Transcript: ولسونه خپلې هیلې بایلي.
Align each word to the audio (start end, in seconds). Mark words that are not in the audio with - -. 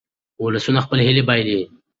ولسونه 0.43 0.79
خپلې 0.85 1.01
هیلې 1.07 1.23
بایلي. 1.29 1.61